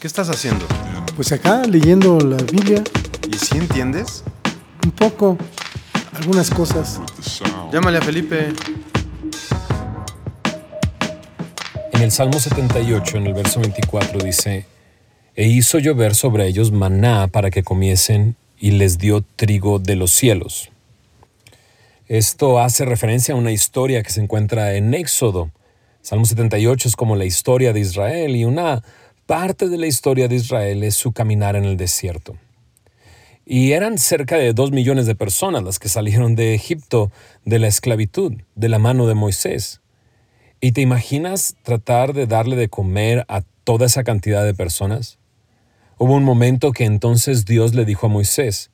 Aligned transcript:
¿Qué 0.00 0.06
estás 0.06 0.30
haciendo? 0.30 0.64
Pues 1.14 1.30
acá 1.30 1.62
leyendo 1.64 2.18
la 2.20 2.38
Biblia, 2.38 2.82
¿Y 3.30 3.36
si 3.36 3.58
entiendes? 3.58 4.24
un 4.82 4.92
poco, 4.92 5.36
algunas 6.14 6.48
cosas. 6.48 6.98
Llámale 7.70 7.98
a 7.98 8.00
Felipe. 8.00 8.48
En 11.92 12.00
el 12.00 12.10
Salmo 12.10 12.40
78, 12.40 13.18
en 13.18 13.26
el 13.26 13.34
verso 13.34 13.60
24, 13.60 14.20
dice, 14.20 14.64
E 15.36 15.48
hizo 15.48 15.78
llover 15.78 16.14
sobre 16.14 16.46
ellos 16.46 16.72
maná 16.72 17.28
para 17.28 17.50
que 17.50 17.62
comiesen, 17.62 18.36
y 18.58 18.70
les 18.70 18.96
dio 18.96 19.22
trigo 19.36 19.80
de 19.80 19.96
los 19.96 20.12
cielos. 20.12 20.70
Esto 22.08 22.58
hace 22.58 22.86
referencia 22.86 23.34
a 23.34 23.36
una 23.36 23.52
historia 23.52 24.02
que 24.02 24.10
se 24.10 24.22
encuentra 24.22 24.72
en 24.76 24.94
Éxodo. 24.94 25.50
Salmo 26.00 26.24
78 26.24 26.88
es 26.88 26.96
como 26.96 27.16
la 27.16 27.26
historia 27.26 27.74
de 27.74 27.80
Israel 27.80 28.34
y 28.34 28.46
una 28.46 28.82
parte 29.30 29.68
de 29.68 29.78
la 29.78 29.86
historia 29.86 30.26
de 30.26 30.34
Israel 30.34 30.82
es 30.82 30.96
su 30.96 31.12
caminar 31.12 31.54
en 31.54 31.64
el 31.64 31.76
desierto. 31.76 32.36
Y 33.46 33.70
eran 33.70 33.96
cerca 33.96 34.34
de 34.34 34.52
dos 34.54 34.72
millones 34.72 35.06
de 35.06 35.14
personas 35.14 35.62
las 35.62 35.78
que 35.78 35.88
salieron 35.88 36.34
de 36.34 36.52
Egipto 36.52 37.12
de 37.44 37.60
la 37.60 37.68
esclavitud, 37.68 38.32
de 38.56 38.68
la 38.68 38.80
mano 38.80 39.06
de 39.06 39.14
Moisés. 39.14 39.82
¿Y 40.60 40.72
te 40.72 40.80
imaginas 40.80 41.54
tratar 41.62 42.12
de 42.12 42.26
darle 42.26 42.56
de 42.56 42.68
comer 42.68 43.24
a 43.28 43.42
toda 43.62 43.86
esa 43.86 44.02
cantidad 44.02 44.44
de 44.44 44.52
personas? 44.52 45.20
Hubo 45.96 46.16
un 46.16 46.24
momento 46.24 46.72
que 46.72 46.84
entonces 46.84 47.44
Dios 47.44 47.72
le 47.72 47.84
dijo 47.84 48.06
a 48.06 48.10
Moisés, 48.10 48.72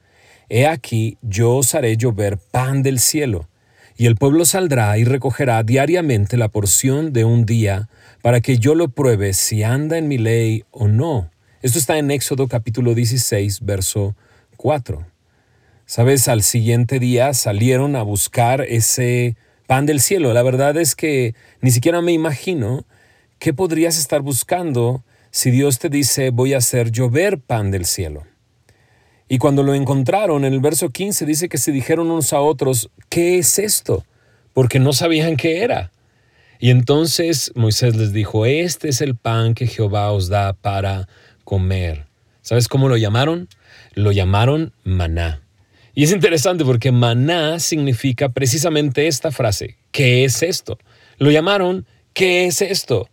He 0.48 0.66
aquí, 0.66 1.18
yo 1.20 1.56
os 1.56 1.74
haré 1.74 1.98
llover 1.98 2.38
pan 2.38 2.82
del 2.82 2.98
cielo, 2.98 3.46
y 3.96 4.06
el 4.06 4.16
pueblo 4.16 4.44
saldrá 4.44 4.98
y 4.98 5.04
recogerá 5.04 5.62
diariamente 5.62 6.36
la 6.36 6.48
porción 6.48 7.12
de 7.12 7.24
un 7.24 7.46
día, 7.46 7.88
para 8.22 8.40
que 8.40 8.58
yo 8.58 8.74
lo 8.74 8.88
pruebe 8.88 9.32
si 9.32 9.62
anda 9.62 9.98
en 9.98 10.08
mi 10.08 10.18
ley 10.18 10.64
o 10.70 10.88
no. 10.88 11.30
Esto 11.62 11.78
está 11.78 11.96
en 11.98 12.10
Éxodo 12.10 12.48
capítulo 12.48 12.94
16, 12.94 13.60
verso 13.62 14.14
4. 14.56 15.06
Sabes, 15.86 16.28
al 16.28 16.42
siguiente 16.42 16.98
día 16.98 17.32
salieron 17.32 17.96
a 17.96 18.02
buscar 18.02 18.62
ese 18.62 19.36
pan 19.66 19.86
del 19.86 20.00
cielo. 20.00 20.32
La 20.32 20.42
verdad 20.42 20.76
es 20.76 20.94
que 20.94 21.34
ni 21.60 21.70
siquiera 21.70 22.02
me 22.02 22.12
imagino 22.12 22.84
qué 23.38 23.54
podrías 23.54 23.98
estar 23.98 24.20
buscando 24.20 25.04
si 25.30 25.50
Dios 25.50 25.78
te 25.78 25.88
dice 25.88 26.30
voy 26.30 26.54
a 26.54 26.58
hacer 26.58 26.90
llover 26.90 27.40
pan 27.40 27.70
del 27.70 27.84
cielo. 27.84 28.24
Y 29.28 29.38
cuando 29.38 29.62
lo 29.62 29.74
encontraron, 29.74 30.44
en 30.44 30.52
el 30.52 30.60
verso 30.60 30.90
15 30.90 31.26
dice 31.26 31.48
que 31.48 31.58
se 31.58 31.72
dijeron 31.72 32.10
unos 32.10 32.32
a 32.32 32.40
otros, 32.40 32.90
¿qué 33.08 33.38
es 33.38 33.58
esto? 33.58 34.04
Porque 34.52 34.78
no 34.78 34.92
sabían 34.92 35.36
qué 35.36 35.62
era. 35.62 35.90
Y 36.58 36.70
entonces 36.70 37.52
Moisés 37.54 37.96
les 37.96 38.12
dijo, 38.12 38.46
este 38.46 38.88
es 38.88 39.00
el 39.00 39.16
pan 39.16 39.54
que 39.54 39.66
Jehová 39.66 40.12
os 40.12 40.28
da 40.28 40.52
para 40.52 41.08
comer. 41.44 42.06
¿Sabes 42.40 42.68
cómo 42.68 42.88
lo 42.88 42.96
llamaron? 42.96 43.48
Lo 43.94 44.12
llamaron 44.12 44.72
maná. 44.84 45.42
Y 45.94 46.04
es 46.04 46.12
interesante 46.12 46.64
porque 46.64 46.92
maná 46.92 47.58
significa 47.58 48.28
precisamente 48.28 49.06
esta 49.06 49.32
frase, 49.32 49.76
¿qué 49.90 50.24
es 50.24 50.42
esto? 50.42 50.78
Lo 51.18 51.30
llamaron, 51.30 51.86
¿qué 52.12 52.46
es 52.46 52.62
esto? 52.62 53.08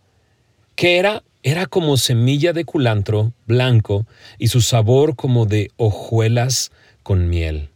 ¿Qué 0.76 0.98
era? 0.98 1.24
Era 1.46 1.66
como 1.66 1.98
semilla 1.98 2.54
de 2.54 2.64
culantro 2.64 3.34
blanco 3.46 4.06
y 4.38 4.48
su 4.48 4.62
sabor 4.62 5.14
como 5.14 5.44
de 5.44 5.70
hojuelas 5.76 6.72
con 7.02 7.28
miel. 7.28 7.68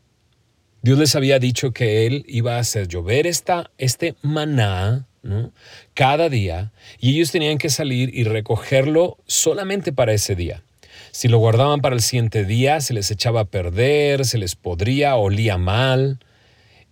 Dios 0.81 0.99
les 0.99 1.15
había 1.15 1.39
dicho 1.39 1.73
que 1.73 2.07
Él 2.07 2.25
iba 2.29 2.57
a 2.57 2.61
hacer 2.61 2.89
llover 2.89 3.27
esta, 3.27 3.71
este 3.77 4.15
maná 4.23 5.07
¿no? 5.23 5.53
cada 5.93 6.31
día 6.31 6.73
y 6.99 7.17
ellos 7.17 7.31
tenían 7.31 7.59
que 7.59 7.69
salir 7.69 8.11
y 8.15 8.25
recogerlo 8.25 9.19
solamente 9.27 9.93
para 9.93 10.15
ese 10.15 10.35
día. 10.35 10.63
Si 11.11 11.29
lo 11.29 11.37
guardaban 11.37 11.83
para 11.83 11.95
el 11.95 12.01
siguiente 12.01 12.47
día, 12.47 12.81
se 12.81 12.95
les 12.95 13.11
echaba 13.11 13.41
a 13.41 13.51
perder, 13.51 14.25
se 14.25 14.39
les 14.39 14.57
podría, 14.57 15.17
olía 15.17 15.59
mal. 15.59 16.21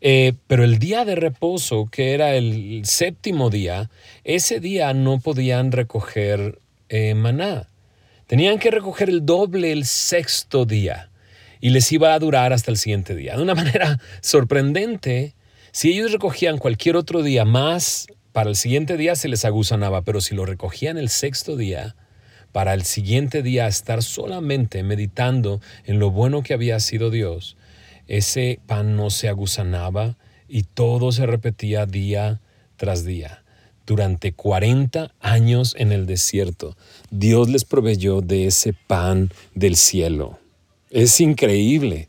Eh, 0.02 0.34
pero 0.46 0.62
el 0.62 0.78
día 0.78 1.06
de 1.06 1.14
reposo, 1.14 1.86
que 1.90 2.12
era 2.12 2.34
el 2.34 2.82
séptimo 2.84 3.48
día, 3.48 3.88
ese 4.24 4.60
día 4.60 4.92
no 4.92 5.20
podían 5.20 5.72
recoger 5.72 6.60
eh, 6.88 7.14
maná. 7.14 7.68
Tenían 8.26 8.58
que 8.58 8.70
recoger 8.70 9.08
el 9.08 9.24
doble 9.24 9.72
el 9.72 9.84
sexto 9.84 10.64
día 10.64 11.10
y 11.60 11.70
les 11.70 11.90
iba 11.92 12.12
a 12.14 12.18
durar 12.18 12.52
hasta 12.52 12.70
el 12.70 12.76
siguiente 12.76 13.14
día. 13.14 13.36
De 13.36 13.42
una 13.42 13.54
manera 13.62 14.00
sorprendente, 14.20 15.34
si 15.72 15.92
ellos 15.92 16.12
recogían 16.12 16.58
cualquier 16.58 16.96
otro 16.96 17.22
día 17.22 17.44
más, 17.44 18.06
para 18.32 18.50
el 18.50 18.56
siguiente 18.56 18.96
día 18.96 19.16
se 19.16 19.28
les 19.28 19.44
aguzanaba, 19.44 20.02
pero 20.02 20.20
si 20.20 20.34
lo 20.34 20.44
recogían 20.44 20.98
el 20.98 21.08
sexto 21.08 21.56
día, 21.56 21.96
para 22.52 22.74
el 22.74 22.82
siguiente 22.82 23.42
día 23.42 23.66
estar 23.66 24.02
solamente 24.02 24.82
meditando 24.82 25.60
en 25.84 25.98
lo 25.98 26.10
bueno 26.10 26.42
que 26.42 26.54
había 26.54 26.80
sido 26.80 27.10
Dios, 27.10 27.56
ese 28.08 28.60
pan 28.66 28.96
no 28.96 29.10
se 29.10 29.28
aguzanaba 29.28 30.16
y 30.48 30.62
todo 30.62 31.12
se 31.12 31.26
repetía 31.26 31.86
día 31.86 32.40
tras 32.76 33.04
día. 33.04 33.42
Durante 33.86 34.32
40 34.32 35.14
años 35.20 35.76
en 35.78 35.92
el 35.92 36.06
desierto, 36.06 36.76
Dios 37.10 37.48
les 37.48 37.64
proveyó 37.64 38.20
de 38.20 38.46
ese 38.46 38.72
pan 38.72 39.30
del 39.54 39.76
cielo. 39.76 40.40
Es 40.90 41.20
increíble. 41.20 42.08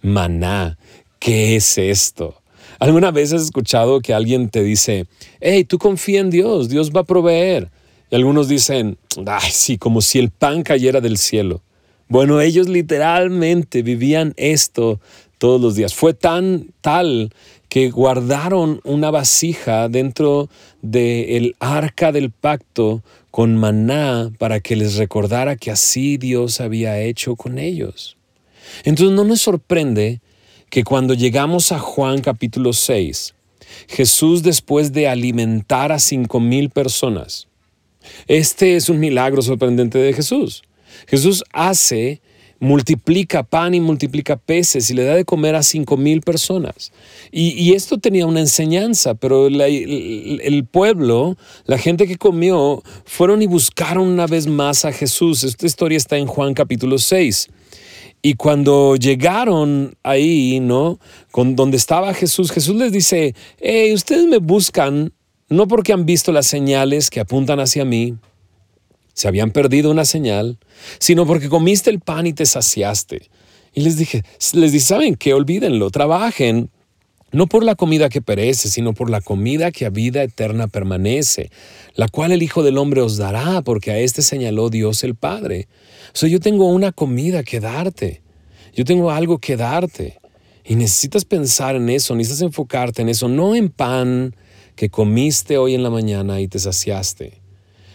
Maná, 0.00 0.78
¿qué 1.18 1.56
es 1.56 1.76
esto? 1.76 2.40
¿Alguna 2.78 3.10
vez 3.10 3.32
has 3.34 3.42
escuchado 3.42 4.00
que 4.00 4.14
alguien 4.14 4.48
te 4.48 4.62
dice, 4.62 5.06
hey, 5.40 5.64
tú 5.64 5.78
confía 5.78 6.20
en 6.20 6.30
Dios, 6.30 6.70
Dios 6.70 6.92
va 6.92 7.00
a 7.00 7.04
proveer? 7.04 7.70
Y 8.10 8.14
algunos 8.14 8.48
dicen, 8.48 8.96
ay, 9.26 9.50
sí, 9.50 9.76
como 9.76 10.00
si 10.00 10.18
el 10.18 10.30
pan 10.30 10.62
cayera 10.62 11.00
del 11.02 11.18
cielo. 11.18 11.60
Bueno, 12.08 12.40
ellos 12.40 12.68
literalmente 12.68 13.82
vivían 13.82 14.32
esto 14.38 14.98
todos 15.36 15.60
los 15.60 15.74
días. 15.74 15.94
Fue 15.94 16.14
tan 16.14 16.68
tal 16.80 17.34
que 17.68 17.90
guardaron 17.90 18.80
una 18.84 19.10
vasija 19.10 19.88
dentro 19.88 20.48
del 20.80 21.54
arca 21.60 22.12
del 22.12 22.30
pacto 22.30 23.02
con 23.30 23.56
maná 23.56 24.30
para 24.38 24.60
que 24.60 24.76
les 24.76 24.96
recordara 24.96 25.56
que 25.56 25.70
así 25.70 26.16
Dios 26.16 26.60
había 26.60 27.00
hecho 27.00 27.36
con 27.36 27.58
ellos. 27.58 28.16
Entonces 28.84 29.14
no 29.14 29.24
nos 29.24 29.40
sorprende 29.40 30.20
que 30.70 30.84
cuando 30.84 31.14
llegamos 31.14 31.72
a 31.72 31.78
Juan 31.78 32.20
capítulo 32.20 32.72
6, 32.72 33.34
Jesús 33.88 34.42
después 34.42 34.92
de 34.92 35.08
alimentar 35.08 35.92
a 35.92 35.98
cinco 35.98 36.40
mil 36.40 36.70
personas, 36.70 37.48
este 38.26 38.76
es 38.76 38.88
un 38.88 38.98
milagro 38.98 39.42
sorprendente 39.42 39.98
de 39.98 40.12
Jesús. 40.12 40.62
Jesús 41.06 41.44
hace 41.52 42.20
multiplica 42.60 43.42
pan 43.42 43.74
y 43.74 43.80
multiplica 43.80 44.36
peces 44.36 44.90
y 44.90 44.94
le 44.94 45.04
da 45.04 45.14
de 45.14 45.24
comer 45.24 45.54
a 45.54 45.62
cinco 45.62 45.96
mil 45.96 46.20
personas. 46.20 46.92
Y, 47.30 47.72
esto 47.74 47.98
tenía 47.98 48.26
una 48.26 48.40
enseñanza, 48.40 49.14
pero 49.14 49.46
el, 49.46 49.60
el, 49.60 50.64
pueblo, 50.64 51.36
la 51.66 51.78
gente 51.78 52.06
que 52.06 52.16
comió, 52.16 52.82
fueron 53.04 53.42
y 53.42 53.46
buscaron 53.46 54.08
una 54.08 54.26
vez 54.26 54.46
más 54.46 54.84
a 54.84 54.92
Jesús. 54.92 55.44
Esta 55.44 55.66
historia 55.66 55.96
está 55.98 56.16
en 56.16 56.26
Juan 56.26 56.54
capítulo 56.54 56.98
6. 56.98 57.48
Y 58.22 58.34
cuando 58.34 58.96
llegaron 58.96 59.94
ahí, 60.02 60.58
¿no? 60.60 60.98
Con 61.30 61.54
donde 61.54 61.76
estaba 61.76 62.14
Jesús, 62.14 62.50
Jesús 62.50 62.74
les 62.74 62.90
dice, 62.90 63.34
hey, 63.60 63.92
ustedes 63.94 64.26
me 64.26 64.38
buscan 64.38 65.12
no 65.48 65.66
porque 65.66 65.92
han 65.92 66.04
visto 66.04 66.32
las 66.32 66.46
señales 66.46 67.10
que 67.10 67.20
apuntan 67.20 67.60
hacia 67.60 67.84
mí, 67.84 68.16
se 69.18 69.26
habían 69.26 69.50
perdido 69.50 69.90
una 69.90 70.04
señal, 70.04 70.60
sino 71.00 71.26
porque 71.26 71.48
comiste 71.48 71.90
el 71.90 71.98
pan 71.98 72.28
y 72.28 72.34
te 72.34 72.46
saciaste. 72.46 73.28
Y 73.74 73.80
les 73.80 73.96
dije, 73.96 74.22
les 74.52 74.70
dije, 74.70 74.84
¿saben 74.84 75.16
qué? 75.16 75.34
Olvídenlo, 75.34 75.90
trabajen, 75.90 76.70
no 77.32 77.48
por 77.48 77.64
la 77.64 77.74
comida 77.74 78.10
que 78.10 78.22
perece, 78.22 78.68
sino 78.68 78.94
por 78.94 79.10
la 79.10 79.20
comida 79.20 79.72
que 79.72 79.86
a 79.86 79.90
vida 79.90 80.22
eterna 80.22 80.68
permanece, 80.68 81.50
la 81.96 82.06
cual 82.06 82.30
el 82.30 82.44
Hijo 82.44 82.62
del 82.62 82.78
Hombre 82.78 83.00
os 83.00 83.16
dará, 83.16 83.60
porque 83.62 83.90
a 83.90 83.98
este 83.98 84.22
señaló 84.22 84.70
Dios 84.70 85.02
el 85.02 85.16
Padre. 85.16 85.66
O 86.14 86.16
sea, 86.16 86.28
yo 86.28 86.38
tengo 86.38 86.68
una 86.68 86.92
comida 86.92 87.42
que 87.42 87.58
darte, 87.58 88.22
yo 88.72 88.84
tengo 88.84 89.10
algo 89.10 89.38
que 89.38 89.56
darte. 89.56 90.20
Y 90.64 90.76
necesitas 90.76 91.24
pensar 91.24 91.74
en 91.74 91.88
eso, 91.88 92.14
necesitas 92.14 92.42
enfocarte 92.42 93.02
en 93.02 93.08
eso, 93.08 93.26
no 93.26 93.56
en 93.56 93.68
pan 93.68 94.36
que 94.76 94.90
comiste 94.90 95.58
hoy 95.58 95.74
en 95.74 95.82
la 95.82 95.90
mañana 95.90 96.40
y 96.40 96.46
te 96.46 96.60
saciaste. 96.60 97.40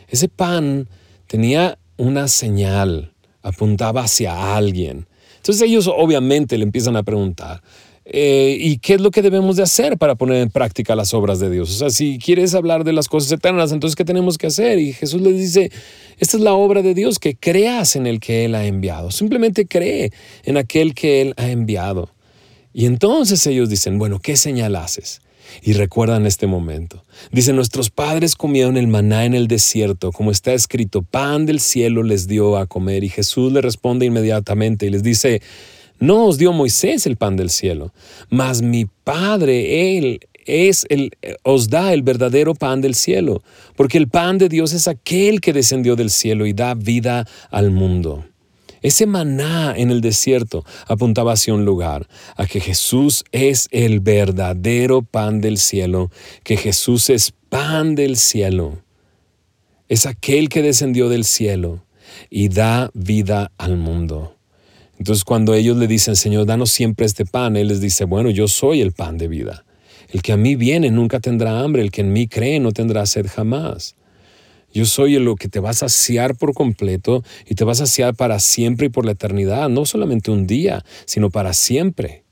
Ese 0.09 0.27
pan 0.27 0.89
tenía 1.33 1.79
una 1.97 2.27
señal, 2.27 3.11
apuntaba 3.41 4.03
hacia 4.03 4.55
alguien. 4.55 5.07
Entonces 5.37 5.63
ellos 5.67 5.87
obviamente 5.91 6.59
le 6.59 6.63
empiezan 6.63 6.95
a 6.95 7.01
preguntar, 7.01 7.63
eh, 8.05 8.55
¿y 8.59 8.77
qué 8.77 8.93
es 8.93 9.01
lo 9.01 9.09
que 9.09 9.23
debemos 9.23 9.55
de 9.55 9.63
hacer 9.63 9.97
para 9.97 10.13
poner 10.13 10.43
en 10.43 10.51
práctica 10.51 10.95
las 10.95 11.11
obras 11.15 11.39
de 11.39 11.49
Dios? 11.49 11.71
O 11.71 11.73
sea, 11.73 11.89
si 11.89 12.19
quieres 12.19 12.53
hablar 12.53 12.83
de 12.83 12.93
las 12.93 13.07
cosas 13.07 13.31
eternas, 13.31 13.71
entonces 13.71 13.95
¿qué 13.95 14.05
tenemos 14.05 14.37
que 14.37 14.45
hacer? 14.45 14.77
Y 14.77 14.93
Jesús 14.93 15.23
les 15.23 15.35
dice, 15.35 15.71
esta 16.19 16.37
es 16.37 16.43
la 16.43 16.53
obra 16.53 16.83
de 16.83 16.93
Dios, 16.93 17.17
que 17.17 17.35
creas 17.35 17.95
en 17.95 18.05
el 18.05 18.19
que 18.19 18.45
Él 18.45 18.53
ha 18.53 18.67
enviado. 18.67 19.09
Simplemente 19.09 19.65
cree 19.65 20.11
en 20.43 20.57
aquel 20.57 20.93
que 20.93 21.23
Él 21.23 21.33
ha 21.37 21.49
enviado. 21.49 22.11
Y 22.73 22.85
entonces 22.85 23.47
ellos 23.47 23.69
dicen, 23.69 23.97
bueno, 23.97 24.19
¿qué 24.19 24.37
señal 24.37 24.75
haces? 24.75 25.19
Y 25.61 25.73
recuerdan 25.73 26.25
este 26.25 26.47
momento. 26.47 27.03
Dice, 27.31 27.53
nuestros 27.53 27.89
padres 27.89 28.35
comieron 28.35 28.77
el 28.77 28.87
maná 28.87 29.25
en 29.25 29.33
el 29.33 29.47
desierto, 29.47 30.11
como 30.11 30.31
está 30.31 30.53
escrito, 30.53 31.01
pan 31.01 31.45
del 31.45 31.59
cielo 31.59 32.03
les 32.03 32.27
dio 32.27 32.57
a 32.57 32.67
comer. 32.67 33.03
Y 33.03 33.09
Jesús 33.09 33.51
le 33.51 33.61
responde 33.61 34.05
inmediatamente 34.05 34.85
y 34.85 34.89
les 34.89 35.03
dice, 35.03 35.41
no 35.99 36.25
os 36.25 36.37
dio 36.37 36.51
Moisés 36.51 37.05
el 37.05 37.17
pan 37.17 37.35
del 37.37 37.49
cielo, 37.49 37.93
mas 38.29 38.61
mi 38.61 38.85
Padre, 39.03 39.97
Él 39.97 40.19
es 40.45 40.85
el, 40.89 41.11
os 41.43 41.69
da 41.69 41.93
el 41.93 42.03
verdadero 42.03 42.53
pan 42.55 42.81
del 42.81 42.95
cielo, 42.95 43.41
porque 43.75 43.97
el 43.97 44.07
pan 44.07 44.37
de 44.37 44.49
Dios 44.49 44.73
es 44.73 44.87
aquel 44.87 45.41
que 45.41 45.53
descendió 45.53 45.95
del 45.95 46.09
cielo 46.09 46.45
y 46.45 46.53
da 46.53 46.73
vida 46.73 47.27
al 47.51 47.71
mundo. 47.71 48.25
Ese 48.83 49.05
maná 49.07 49.73
en 49.75 49.91
el 49.91 50.01
desierto 50.01 50.65
apuntaba 50.87 51.33
hacia 51.33 51.53
un 51.53 51.63
lugar, 51.63 52.07
a 52.35 52.45
que 52.45 52.59
Jesús 52.59 53.23
es 53.31 53.69
el 53.71 54.01
verdadero 54.01 55.01
pan 55.01 55.39
del 55.39 55.57
cielo, 55.57 56.11
que 56.43 56.57
Jesús 56.57 57.09
es 57.09 57.33
pan 57.49 57.95
del 57.95 58.17
cielo. 58.17 58.83
Es 59.87 60.05
aquel 60.05 60.49
que 60.49 60.61
descendió 60.61 61.07
del 61.07 61.23
cielo 61.23 61.85
y 62.29 62.49
da 62.49 62.91
vida 62.93 63.51
al 63.57 63.77
mundo. 63.77 64.35
Entonces 64.99 65.23
cuando 65.23 65.53
ellos 65.53 65.77
le 65.77 65.87
dicen, 65.87 66.17
Señor, 66.17 66.45
danos 66.45 66.69
siempre 66.69 67.05
este 67.05 67.25
pan, 67.25 67.55
Él 67.55 67.69
les 67.69 67.79
dice, 67.79 68.03
bueno, 68.03 68.29
yo 68.29 68.49
soy 68.49 68.81
el 68.81 68.91
pan 68.91 69.17
de 69.17 69.29
vida. 69.29 69.65
El 70.09 70.21
que 70.21 70.33
a 70.33 70.37
mí 70.37 70.55
viene 70.55 70.91
nunca 70.91 71.21
tendrá 71.21 71.61
hambre, 71.61 71.81
el 71.81 71.91
que 71.91 72.01
en 72.01 72.11
mí 72.11 72.27
cree 72.27 72.59
no 72.59 72.73
tendrá 72.73 73.05
sed 73.05 73.27
jamás. 73.27 73.95
Yo 74.73 74.85
soy 74.85 75.15
el 75.15 75.29
que 75.39 75.47
te 75.47 75.59
va 75.59 75.69
a 75.69 75.73
saciar 75.73 76.35
por 76.35 76.53
completo 76.53 77.23
y 77.47 77.55
te 77.55 77.63
va 77.63 77.73
a 77.73 77.75
saciar 77.75 78.15
para 78.15 78.39
siempre 78.39 78.87
y 78.87 78.89
por 78.89 79.05
la 79.05 79.11
eternidad, 79.11 79.69
no 79.69 79.85
solamente 79.85 80.31
un 80.31 80.47
día, 80.47 80.83
sino 81.05 81.29
para 81.29 81.53
siempre. 81.53 82.23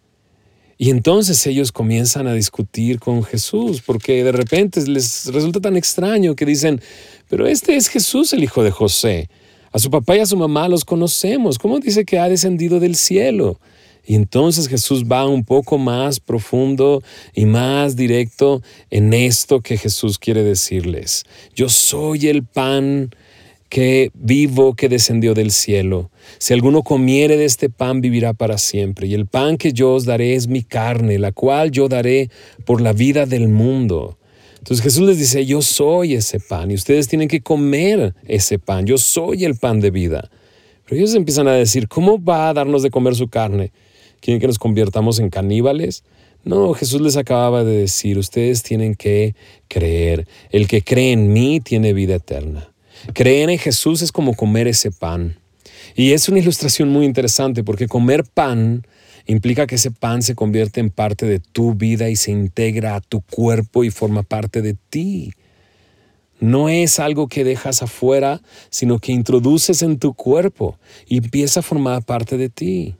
Y 0.80 0.90
entonces 0.90 1.46
ellos 1.46 1.72
comienzan 1.72 2.26
a 2.26 2.34
discutir 2.34 3.00
con 3.00 3.24
Jesús, 3.24 3.84
porque 3.86 4.24
de 4.24 4.32
repente 4.32 4.82
les 4.88 5.28
resulta 5.32 5.60
tan 5.60 5.78
extraño 5.78 6.36
que 6.36 6.44
dicen, 6.44 6.82
pero 7.30 7.46
este 7.46 7.76
es 7.76 7.88
Jesús 7.88 8.34
el 8.34 8.44
hijo 8.44 8.64
de 8.64 8.72
José. 8.72 9.30
A 9.72 9.78
su 9.78 9.92
papá 9.92 10.18
y 10.18 10.22
a 10.22 10.26
su 10.26 10.36
mamá 10.36 10.68
los 10.68 10.84
conocemos. 10.84 11.60
¿Cómo 11.60 11.80
dice 11.80 12.04
que 12.04 12.18
ha 12.18 12.28
descendido 12.28 12.80
del 12.80 12.96
cielo? 12.96 13.60
Y 14.06 14.16
entonces 14.16 14.68
Jesús 14.68 15.06
va 15.06 15.28
un 15.28 15.44
poco 15.44 15.78
más 15.78 16.20
profundo 16.20 17.04
y 17.34 17.46
más 17.46 17.96
directo 17.96 18.62
en 18.90 19.14
esto 19.14 19.62
que 19.62 19.78
Jesús 19.78 20.18
quiere 20.18 20.44
decirles. 20.44 21.26
Yo 21.56 21.70
soy 21.70 22.28
el 22.28 22.44
pan 22.44 23.12
que 23.72 24.12
vivo 24.14 24.74
que 24.74 24.90
descendió 24.90 25.34
del 25.34 25.52
cielo. 25.52 26.12
Si 26.40 26.54
alguno 26.54 26.84
comiere 26.84 27.38
de 27.38 27.46
este 27.46 27.70
pan 27.70 28.02
vivirá 28.02 28.34
para 28.34 28.58
siempre. 28.58 29.08
Y 29.08 29.14
el 29.14 29.28
pan 29.28 29.58
que 29.58 29.72
yo 29.72 29.94
os 29.94 30.04
daré 30.04 30.36
es 30.36 30.48
mi 30.48 30.62
carne, 30.62 31.18
la 31.20 31.32
cual 31.32 31.72
yo 31.72 31.88
daré 31.88 32.30
por 32.66 32.82
la 32.82 32.92
vida 32.92 33.26
del 33.26 33.48
mundo. 33.48 34.18
Entonces 34.58 34.84
Jesús 34.84 35.08
les 35.08 35.18
dice, 35.18 35.46
yo 35.46 35.62
soy 35.62 36.16
ese 36.16 36.40
pan 36.40 36.70
y 36.70 36.74
ustedes 36.74 37.08
tienen 37.08 37.30
que 37.30 37.42
comer 37.42 38.14
ese 38.28 38.60
pan. 38.60 38.86
Yo 38.86 38.98
soy 38.98 39.46
el 39.46 39.56
pan 39.56 39.80
de 39.80 39.90
vida. 39.90 40.30
Pero 40.84 40.98
ellos 40.98 41.16
empiezan 41.16 41.48
a 41.48 41.54
decir, 41.54 41.88
¿cómo 41.88 42.22
va 42.22 42.50
a 42.50 42.54
darnos 42.54 42.84
de 42.84 42.92
comer 42.92 43.16
su 43.16 43.30
carne? 43.30 43.72
¿Quieren 44.22 44.40
que 44.40 44.48
nos 44.48 44.60
convirtamos 44.60 45.20
en 45.20 45.30
caníbales? 45.30 46.04
No, 46.44 46.74
Jesús 46.74 47.02
les 47.02 47.18
acababa 47.18 47.64
de 47.64 47.78
decir, 47.78 48.18
ustedes 48.18 48.64
tienen 48.64 48.96
que 48.96 49.36
creer. 49.68 50.28
El 50.52 50.68
que 50.68 50.84
cree 50.84 51.12
en 51.12 51.34
mí 51.34 51.60
tiene 51.60 51.94
vida 51.94 52.16
eterna. 52.16 52.72
Creer 53.14 53.50
en 53.50 53.58
Jesús 53.58 54.02
es 54.02 54.12
como 54.12 54.36
comer 54.36 54.68
ese 54.68 54.92
pan. 54.92 55.38
Y 55.96 56.14
es 56.14 56.30
una 56.30 56.40
ilustración 56.40 56.90
muy 56.90 57.06
interesante 57.06 57.64
porque 57.64 57.88
comer 57.88 58.24
pan 58.24 58.86
implica 59.26 59.68
que 59.68 59.76
ese 59.76 59.92
pan 59.92 60.22
se 60.22 60.36
convierte 60.36 60.80
en 60.80 60.90
parte 60.90 61.26
de 61.26 61.40
tu 61.40 61.74
vida 61.74 62.10
y 62.10 62.16
se 62.16 62.32
integra 62.32 62.96
a 62.96 63.02
tu 63.02 63.22
cuerpo 63.22 63.84
y 63.84 63.90
forma 63.90 64.24
parte 64.24 64.62
de 64.62 64.76
ti. 64.90 65.34
No 66.40 66.70
es 66.70 67.00
algo 67.00 67.28
que 67.28 67.44
dejas 67.44 67.84
afuera, 67.84 68.42
sino 68.70 69.00
que 69.00 69.12
introduces 69.12 69.84
en 69.84 70.00
tu 70.00 70.14
cuerpo 70.14 70.80
y 71.08 71.18
empieza 71.18 71.60
a 71.60 71.64
formar 71.64 72.04
parte 72.04 72.38
de 72.38 72.50
ti. 72.50 72.96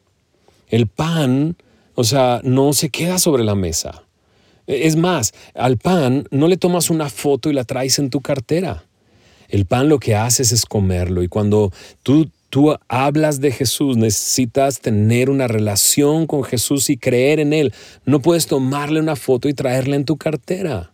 El 0.72 0.88
pan, 0.88 1.58
o 1.96 2.06
sea, 2.06 2.40
no 2.46 2.72
se 2.72 2.90
queda 2.90 3.20
sobre 3.20 3.44
la 3.44 3.56
mesa. 3.56 4.04
Es 4.68 4.96
más, 4.96 5.34
al 5.54 5.78
pan 5.78 6.28
no 6.32 6.48
le 6.48 6.56
tomas 6.56 6.90
una 6.90 7.10
foto 7.10 7.50
y 7.50 7.54
la 7.54 7.66
traes 7.66 8.00
en 8.00 8.10
tu 8.10 8.22
cartera. 8.22 8.86
El 9.50 9.66
pan 9.66 9.90
lo 9.90 10.00
que 10.00 10.16
haces 10.16 10.54
es 10.54 10.66
comerlo 10.66 11.24
y 11.24 11.28
cuando 11.28 11.74
tú, 12.04 12.30
tú 12.50 12.74
hablas 12.88 13.42
de 13.42 13.52
Jesús 13.52 13.98
necesitas 13.98 14.80
tener 14.80 15.30
una 15.30 15.50
relación 15.50 16.26
con 16.26 16.46
Jesús 16.46 16.90
y 16.90 16.96
creer 16.96 17.42
en 17.42 17.52
Él. 17.52 17.74
No 18.06 18.22
puedes 18.22 18.48
tomarle 18.48 19.02
una 19.02 19.18
foto 19.18 19.50
y 19.50 19.54
traerla 19.54 19.98
en 19.98 20.06
tu 20.06 20.16
cartera. 20.16 20.94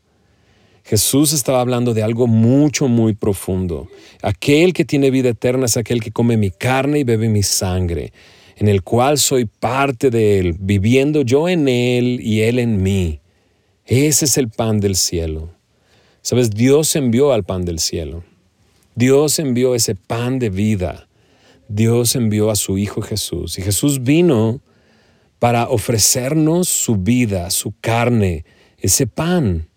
Jesús 0.85 1.33
estaba 1.33 1.62
hablando 1.62 1.94
de 1.94 2.01
algo 2.01 2.25
mucho, 2.25 2.88
muy 2.88 3.13
profundo. 3.13 3.89
Aquel 4.23 4.73
que 4.73 4.85
tiene 4.85 5.12
vida 5.12 5.30
eterna 5.30 5.68
es 5.68 5.77
aquel 5.77 6.01
que 6.01 6.12
come 6.12 6.35
mi 6.35 6.50
carne 6.50 6.97
y 6.97 7.03
bebe 7.03 7.30
mi 7.30 7.44
sangre 7.44 8.12
en 8.57 8.68
el 8.68 8.81
cual 8.81 9.19
soy 9.19 9.45
parte 9.45 10.09
de 10.09 10.39
Él, 10.39 10.56
viviendo 10.59 11.21
yo 11.21 11.48
en 11.48 11.68
Él 11.68 12.19
y 12.21 12.42
Él 12.42 12.57
en 12.57 12.81
mí. 12.81 13.21
Ese 13.86 14.25
es 14.25 14.38
el 14.38 14.50
pan 14.50 14.80
del 14.80 14.95
cielo. 14.95 15.51
Sabes, 16.24 16.50
Dios 16.50 16.95
envió 16.95 17.33
al 17.33 17.44
pan 17.44 17.65
del 17.65 17.77
cielo. 17.77 18.24
Dios 18.95 19.38
envió 19.38 19.75
ese 19.75 19.94
pan 19.94 20.39
de 20.39 20.50
vida. 20.50 21.07
Dios 21.68 22.15
envió 22.15 22.50
a 22.50 22.56
su 22.56 22.80
Hijo 22.80 23.01
Jesús. 23.01 23.59
Y 23.59 23.62
Jesús 23.62 24.04
vino 24.04 24.59
para 25.38 25.69
ofrecernos 25.69 26.68
su 26.68 26.95
vida, 26.95 27.51
su 27.51 27.75
carne, 27.80 28.44
ese 28.80 29.06
pan. 29.06 29.69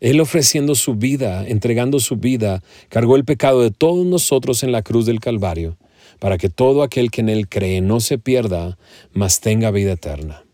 Él 0.00 0.20
ofreciendo 0.20 0.74
su 0.74 0.96
vida, 0.96 1.46
entregando 1.48 1.98
su 1.98 2.16
vida, 2.16 2.62
cargó 2.90 3.16
el 3.16 3.24
pecado 3.24 3.62
de 3.62 3.70
todos 3.70 4.04
nosotros 4.04 4.62
en 4.62 4.70
la 4.70 4.82
cruz 4.82 5.06
del 5.06 5.18
Calvario 5.18 5.78
para 6.18 6.38
que 6.38 6.48
todo 6.48 6.82
aquel 6.82 7.10
que 7.10 7.20
en 7.20 7.28
él 7.28 7.48
cree 7.48 7.80
no 7.80 8.00
se 8.00 8.18
pierda, 8.18 8.78
mas 9.12 9.40
tenga 9.40 9.70
vida 9.70 9.92
eterna. 9.92 10.44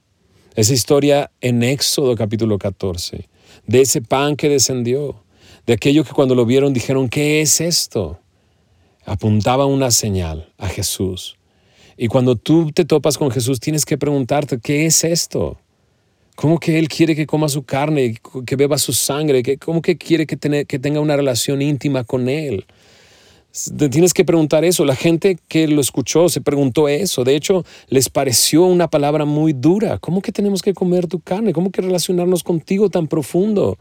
Esa 0.55 0.75
historia 0.75 1.31
en 1.41 1.63
Éxodo 1.63 2.15
capítulo 2.15 2.59
14, 2.59 3.29
de 3.67 3.81
ese 3.81 4.03
pan 4.03 4.37
que 4.37 4.49
descendió, 4.49 5.25
de 5.67 5.75
aquello 5.75 6.05
que 6.05 6.13
cuando 6.13 6.35
lo 6.35 6.45
vieron 6.45 6.73
dijeron, 6.73 7.09
¿qué 7.09 7.41
es 7.41 7.61
esto? 7.61 8.19
Apuntaba 9.05 9.67
una 9.67 9.91
señal 9.91 10.53
a 10.59 10.69
Jesús. 10.69 11.37
Y 11.97 12.09
cuando 12.09 12.37
tú 12.37 12.73
te 12.73 12.85
topas 12.85 13.19
con 13.19 13.31
Jesús, 13.31 13.61
tienes 13.61 13.85
que 13.85 13.99
preguntarte, 13.99 14.59
¿qué 14.61 14.87
es 14.87 15.05
esto? 15.05 15.59
¿Cómo 16.35 16.59
que 16.59 16.79
Él 16.79 16.89
quiere 16.89 17.15
que 17.15 17.27
coma 17.27 17.49
su 17.49 17.63
carne, 17.63 18.17
que 18.47 18.57
beba 18.57 18.79
su 18.79 18.93
sangre? 18.93 19.43
¿Cómo 19.59 19.83
que 19.83 19.97
quiere 19.97 20.27
que, 20.27 20.67
que 20.67 20.79
tenga 20.79 21.01
una 21.01 21.17
relación 21.17 21.63
íntima 21.63 22.05
con 22.05 22.29
Él? 22.29 22.67
Te 23.77 23.91
tienes 23.91 24.15
que 24.15 24.25
preguntar 24.25 24.65
eso. 24.65 24.87
La 24.87 24.97
gente 24.97 25.39
que 25.49 25.69
lo 25.69 25.83
escuchó 25.83 26.31
se 26.31 26.41
preguntó 26.41 26.89
eso. 26.89 27.23
De 27.23 27.37
hecho, 27.37 27.65
les 27.89 28.09
pareció 28.09 28.65
una 28.65 28.89
palabra 28.89 29.27
muy 29.27 29.53
dura. 29.53 29.99
¿Cómo 29.99 30.23
que 30.23 30.33
tenemos 30.33 30.63
que 30.63 30.73
comer 30.73 31.07
tu 31.07 31.21
carne? 31.21 31.53
¿Cómo 31.53 31.71
que 31.71 31.83
relacionarnos 31.83 32.43
contigo 32.43 32.89
tan 32.89 33.09
profundo? 33.09 33.79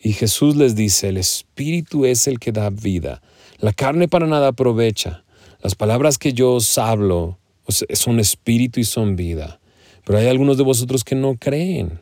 Y 0.00 0.14
Jesús 0.14 0.56
les 0.56 0.74
dice, 0.74 1.08
el 1.08 1.16
Espíritu 1.16 2.06
es 2.06 2.26
el 2.26 2.40
que 2.40 2.50
da 2.50 2.70
vida. 2.70 3.22
La 3.60 3.72
carne 3.72 4.08
para 4.08 4.26
nada 4.26 4.48
aprovecha. 4.48 5.24
Las 5.62 5.76
palabras 5.76 6.18
que 6.18 6.32
yo 6.32 6.54
os 6.54 6.76
hablo 6.78 7.38
son 7.68 8.18
espíritu 8.18 8.80
y 8.80 8.84
son 8.84 9.14
vida. 9.14 9.60
Pero 10.04 10.18
hay 10.18 10.26
algunos 10.26 10.56
de 10.56 10.64
vosotros 10.64 11.04
que 11.04 11.14
no 11.14 11.36
creen. 11.36 12.00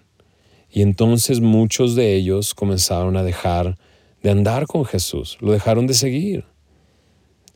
Y 0.70 0.82
entonces 0.82 1.40
muchos 1.40 1.94
de 1.94 2.14
ellos 2.14 2.54
comenzaron 2.54 3.16
a 3.16 3.22
dejar 3.22 3.76
de 4.22 4.30
andar 4.30 4.66
con 4.66 4.84
Jesús. 4.84 5.36
Lo 5.40 5.52
dejaron 5.52 5.86
de 5.86 5.94
seguir. 5.94 6.44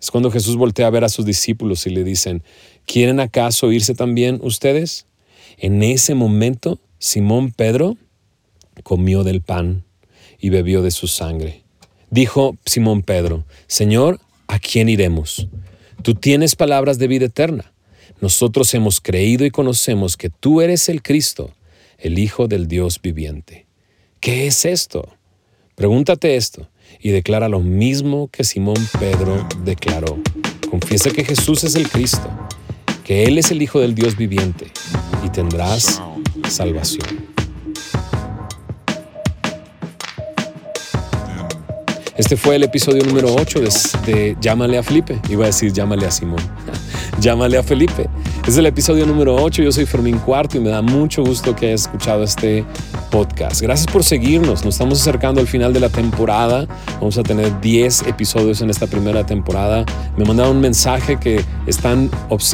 Es 0.01 0.11
cuando 0.11 0.31
Jesús 0.31 0.57
voltea 0.57 0.87
a 0.87 0.91
ver 0.91 1.05
a 1.05 1.11
sus 1.11 1.27
discípulos 1.27 1.87
y 1.87 1.91
le 1.91 2.05
dicen, 2.05 2.43
¿quieren 2.87 3.21
acaso 3.21 3.71
irse 3.71 3.95
también 3.95 4.41
ustedes? 4.43 5.07
En 5.59 5.83
ese 5.83 6.15
momento, 6.15 6.81
Simón 6.99 7.53
Pedro 7.53 7.99
comió 8.83 9.25
del 9.25 9.43
pan 9.43 9.85
y 10.39 10.49
bebió 10.49 10.81
de 10.81 10.91
su 10.91 11.07
sangre. 11.07 11.65
Dijo 12.09 12.57
Simón 12.65 13.03
Pedro, 13.03 13.45
Señor, 13.67 14.21
¿a 14.49 14.59
quién 14.59 14.89
iremos? 14.89 15.49
Tú 16.03 16.15
tienes 16.15 16.57
palabras 16.57 16.99
de 16.99 17.07
vida 17.07 17.27
eterna. 17.27 17.73
Nosotros 18.23 18.73
hemos 18.73 19.01
creído 19.01 19.45
y 19.45 19.51
conocemos 19.51 20.17
que 20.17 20.31
tú 20.31 20.63
eres 20.63 20.89
el 20.89 21.03
Cristo, 21.03 21.53
el 21.99 22.19
Hijo 22.19 22.49
del 22.49 22.69
Dios 22.69 23.01
viviente. 23.03 23.67
¿Qué 24.19 24.47
es 24.47 24.65
esto? 24.65 25.09
Pregúntate 25.75 26.37
esto 26.37 26.70
y 27.01 27.11
declara 27.11 27.49
lo 27.49 27.61
mismo 27.61 28.29
que 28.29 28.45
Simón 28.45 28.77
Pedro 28.99 29.47
declaró. 29.65 30.19
Confiesa 30.71 31.11
que 31.11 31.25
Jesús 31.25 31.65
es 31.65 31.75
el 31.75 31.89
Cristo, 31.89 32.29
que 33.05 33.25
Él 33.25 33.39
es 33.39 33.51
el 33.51 33.63
Hijo 33.63 33.81
del 33.81 33.95
Dios 33.95 34.17
viviente 34.17 34.71
y 35.25 35.29
tendrás 35.31 36.03
salvación. 36.49 37.31
Este 42.21 42.37
fue 42.37 42.57
el 42.57 42.65
episodio 42.65 43.03
número 43.03 43.35
8 43.35 43.61
de, 44.05 44.37
Llámale 44.43 44.77
a 44.77 44.83
Felipe. 44.83 45.19
Iba 45.31 45.45
a 45.45 45.47
decir 45.47 45.73
llámale 45.73 46.07
a 46.07 46.11
Simón. 46.11 46.43
llámale 47.19 47.57
a 47.57 47.63
Felipe. 47.63 48.11
Es 48.47 48.57
el 48.57 48.67
episodio 48.67 49.07
número 49.07 49.37
8, 49.37 49.63
yo 49.63 49.71
soy 49.71 49.87
Fermín 49.87 50.19
Cuarto 50.19 50.57
y 50.57 50.61
me 50.61 50.71
da 50.71 50.83
mucho 50.83 51.23
gusto 51.23 51.55
que 51.55 51.67
hayas 51.67 51.83
escuchado 51.83 52.25
este 52.25 52.65
podcast. 53.11 53.61
Gracias 53.61 53.87
por 53.93 54.03
seguirnos, 54.03 54.65
nos 54.65 54.75
estamos 54.75 55.01
acercando 55.01 55.41
al 55.41 55.47
final 55.47 55.73
de 55.73 55.79
la 55.79 55.89
temporada, 55.89 56.67
vamos 56.95 57.17
a 57.19 57.23
tener 57.23 57.61
10 57.61 58.09
episodios 58.09 58.61
en 58.63 58.71
esta 58.71 58.87
primera 58.87 59.25
temporada. 59.25 59.85
Me 60.17 60.25
mandaron 60.25 60.57
un 60.57 60.63
mensaje 60.63 61.19
que 61.21 61.45
están 61.67 62.11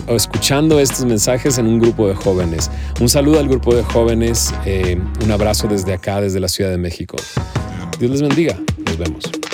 escuchando 0.08 0.80
estos 0.80 1.04
mensajes 1.06 1.56
en 1.56 1.66
un 1.66 1.78
grupo 1.78 2.08
de 2.08 2.14
jóvenes. 2.14 2.70
Un 3.00 3.08
saludo 3.08 3.38
al 3.38 3.48
grupo 3.48 3.74
de 3.74 3.82
jóvenes, 3.82 4.52
eh, 4.66 5.00
un 5.24 5.30
abrazo 5.30 5.68
desde 5.68 5.94
acá, 5.94 6.20
desde 6.20 6.40
la 6.40 6.48
Ciudad 6.48 6.70
de 6.70 6.78
México. 6.78 7.16
Dios 7.98 8.10
les 8.10 8.20
bendiga, 8.20 8.58
nos 8.84 8.98
vemos. 8.98 9.45